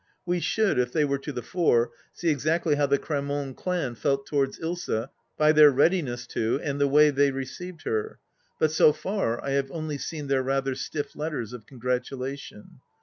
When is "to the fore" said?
1.19-1.91